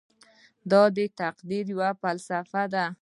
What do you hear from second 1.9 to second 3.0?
فلسفه ده.